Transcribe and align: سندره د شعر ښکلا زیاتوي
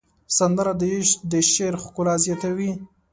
سندره 0.37 0.73
د 1.31 1.33
شعر 1.51 1.73
ښکلا 1.83 2.15
زیاتوي 2.25 2.71